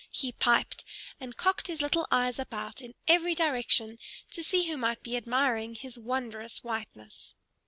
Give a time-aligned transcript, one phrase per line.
[0.09, 0.83] he piped,
[1.19, 3.99] and cocked his little eyes about in every direction,
[4.31, 7.35] to see who might be admiring his wondrous whiteness.